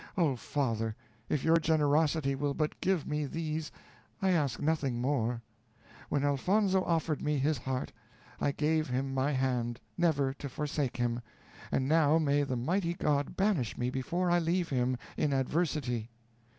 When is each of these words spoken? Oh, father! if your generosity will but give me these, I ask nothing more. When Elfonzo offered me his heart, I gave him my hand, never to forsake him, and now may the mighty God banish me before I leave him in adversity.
Oh, 0.17 0.35
father! 0.35 0.95
if 1.29 1.43
your 1.43 1.57
generosity 1.57 2.33
will 2.33 2.55
but 2.55 2.81
give 2.81 3.05
me 3.05 3.25
these, 3.27 3.71
I 4.19 4.31
ask 4.31 4.59
nothing 4.59 4.99
more. 4.99 5.43
When 6.09 6.23
Elfonzo 6.23 6.83
offered 6.83 7.21
me 7.21 7.37
his 7.37 7.59
heart, 7.59 7.91
I 8.39 8.51
gave 8.51 8.87
him 8.89 9.13
my 9.13 9.33
hand, 9.33 9.79
never 9.99 10.33
to 10.33 10.49
forsake 10.49 10.97
him, 10.97 11.21
and 11.71 11.87
now 11.87 12.17
may 12.17 12.41
the 12.41 12.57
mighty 12.57 12.95
God 12.95 13.37
banish 13.37 13.77
me 13.77 13.91
before 13.91 14.31
I 14.31 14.39
leave 14.39 14.69
him 14.69 14.97
in 15.17 15.33
adversity. 15.33 16.09